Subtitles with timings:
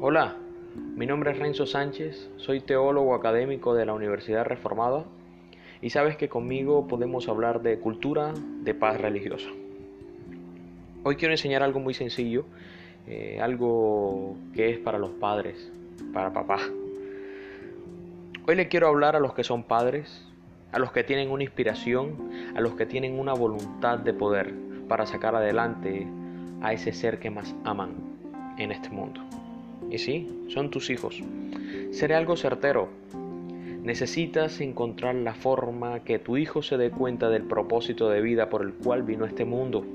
[0.00, 0.36] Hola,
[0.94, 5.02] mi nombre es Renzo Sánchez, soy teólogo académico de la Universidad Reformada
[5.82, 9.48] y sabes que conmigo podemos hablar de cultura de paz religiosa.
[11.02, 12.44] Hoy quiero enseñar algo muy sencillo,
[13.08, 15.72] eh, algo que es para los padres,
[16.14, 16.60] para papá.
[18.46, 20.24] Hoy le quiero hablar a los que son padres,
[20.70, 24.54] a los que tienen una inspiración, a los que tienen una voluntad de poder
[24.86, 26.06] para sacar adelante
[26.62, 27.96] a ese ser que más aman
[28.58, 29.22] en este mundo.
[29.90, 31.22] Y sí, son tus hijos.
[31.90, 32.88] Seré algo certero.
[33.82, 38.62] Necesitas encontrar la forma que tu hijo se dé cuenta del propósito de vida por
[38.62, 39.86] el cual vino a este mundo.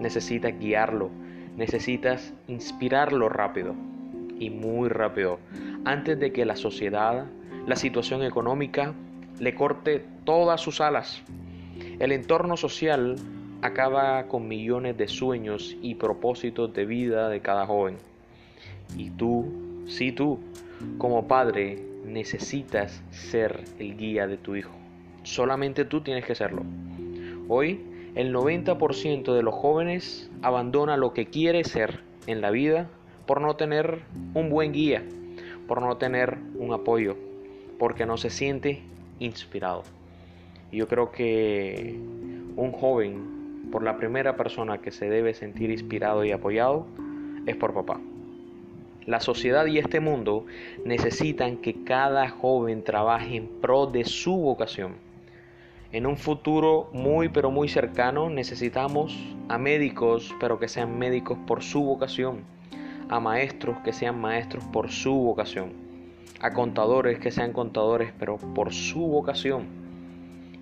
[0.00, 1.10] Necesitas guiarlo,
[1.56, 3.74] necesitas inspirarlo rápido
[4.38, 5.38] y muy rápido,
[5.84, 7.26] antes de que la sociedad,
[7.66, 8.94] la situación económica,
[9.38, 11.22] le corte todas sus alas.
[11.98, 13.16] El entorno social
[13.62, 17.96] acaba con millones de sueños y propósitos de vida de cada joven.
[18.96, 19.46] Y tú,
[19.86, 20.38] sí tú,
[20.98, 24.72] como padre, necesitas ser el guía de tu hijo.
[25.22, 26.62] Solamente tú tienes que serlo.
[27.48, 27.80] Hoy,
[28.14, 32.88] el 90% de los jóvenes abandona lo que quiere ser en la vida
[33.26, 34.00] por no tener
[34.34, 35.02] un buen guía,
[35.66, 37.16] por no tener un apoyo,
[37.78, 38.82] porque no se siente
[39.18, 39.82] inspirado.
[40.72, 41.98] Yo creo que
[42.56, 46.86] un joven, por la primera persona que se debe sentir inspirado y apoyado,
[47.46, 48.00] es por papá.
[49.08, 50.44] La sociedad y este mundo
[50.84, 54.96] necesitan que cada joven trabaje en pro de su vocación.
[55.92, 61.62] En un futuro muy pero muy cercano necesitamos a médicos pero que sean médicos por
[61.62, 62.44] su vocación,
[63.08, 65.72] a maestros que sean maestros por su vocación
[66.42, 69.64] a contadores que sean contadores, pero por su vocación.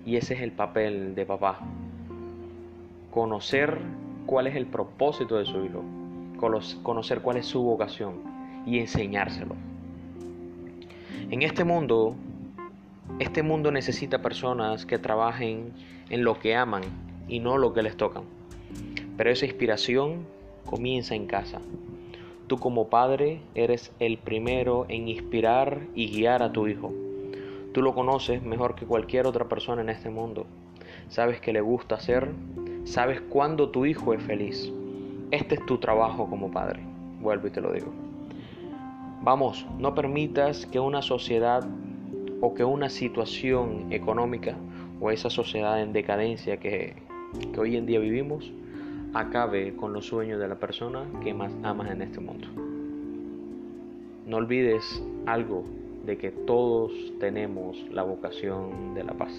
[0.05, 1.59] Y ese es el papel de papá.
[3.11, 3.77] Conocer
[4.25, 5.83] cuál es el propósito de su hijo,
[6.81, 8.36] conocer cuál es su vocación
[8.67, 9.55] y enseñárselo.
[11.31, 12.15] En este mundo,
[13.19, 15.71] este mundo necesita personas que trabajen
[16.09, 16.83] en lo que aman
[17.27, 18.23] y no lo que les tocan.
[19.15, 20.25] Pero esa inspiración
[20.65, 21.61] comienza en casa.
[22.47, 26.93] Tú como padre eres el primero en inspirar y guiar a tu hijo.
[27.73, 30.45] Tú lo conoces mejor que cualquier otra persona en este mundo.
[31.09, 32.29] Sabes que le gusta hacer,
[32.83, 34.71] sabes cuándo tu hijo es feliz.
[35.31, 36.81] Este es tu trabajo como padre.
[37.21, 37.91] Vuelvo y te lo digo.
[39.21, 41.67] Vamos, no permitas que una sociedad
[42.41, 44.55] o que una situación económica
[45.01, 46.95] o esa sociedad en decadencia que,
[47.53, 48.51] que hoy en día vivimos
[49.13, 52.47] acabe con los sueños de la persona que más amas en este mundo.
[54.25, 55.63] No olvides algo
[56.05, 59.31] de que todos tenemos la vocación de la paz.